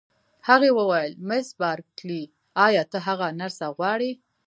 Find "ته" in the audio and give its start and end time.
2.91-2.97